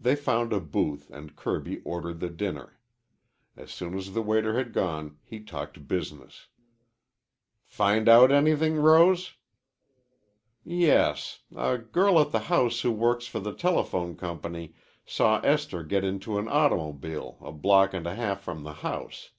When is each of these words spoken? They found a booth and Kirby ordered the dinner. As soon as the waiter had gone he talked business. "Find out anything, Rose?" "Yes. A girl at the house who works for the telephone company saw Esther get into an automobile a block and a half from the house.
They 0.00 0.14
found 0.14 0.52
a 0.52 0.60
booth 0.60 1.10
and 1.10 1.34
Kirby 1.34 1.80
ordered 1.80 2.20
the 2.20 2.30
dinner. 2.30 2.78
As 3.56 3.72
soon 3.72 3.94
as 3.96 4.12
the 4.12 4.22
waiter 4.22 4.56
had 4.56 4.72
gone 4.72 5.18
he 5.24 5.40
talked 5.40 5.88
business. 5.88 6.46
"Find 7.66 8.08
out 8.08 8.30
anything, 8.30 8.76
Rose?" 8.76 9.32
"Yes. 10.62 11.40
A 11.56 11.76
girl 11.76 12.20
at 12.20 12.30
the 12.30 12.38
house 12.46 12.82
who 12.82 12.92
works 12.92 13.26
for 13.26 13.40
the 13.40 13.52
telephone 13.52 14.14
company 14.14 14.74
saw 15.04 15.40
Esther 15.40 15.82
get 15.82 16.04
into 16.04 16.38
an 16.38 16.46
automobile 16.46 17.36
a 17.40 17.50
block 17.50 17.92
and 17.92 18.06
a 18.06 18.14
half 18.14 18.40
from 18.40 18.62
the 18.62 18.74
house. 18.86 19.30